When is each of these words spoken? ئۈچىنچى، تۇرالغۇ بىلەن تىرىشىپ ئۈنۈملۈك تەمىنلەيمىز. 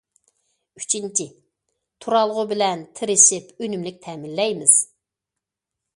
ئۈچىنچى، 0.79 1.27
تۇرالغۇ 2.05 2.47
بىلەن 2.53 2.83
تىرىشىپ 3.01 3.53
ئۈنۈملۈك 3.67 4.01
تەمىنلەيمىز. 4.07 4.79